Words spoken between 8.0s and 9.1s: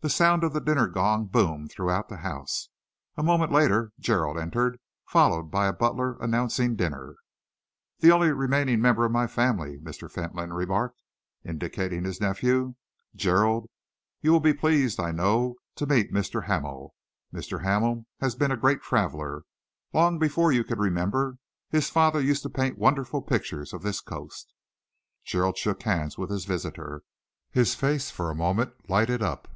only remaining member of